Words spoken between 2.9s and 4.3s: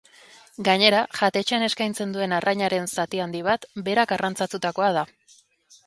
zati handi bat berak